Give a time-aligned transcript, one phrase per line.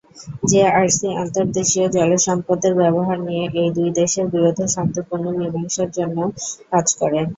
[0.49, 6.27] JRC আন্তর্দেশীয় জলসম্পদের ব্যবহার নিয়ে এই দুই দেশের বিরোধের শান্তিপূর্ণ মীমাংসার জন্যেও
[6.71, 7.19] কাজ করে।